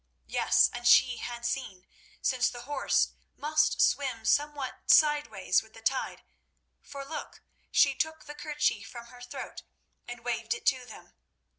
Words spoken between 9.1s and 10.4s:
throat and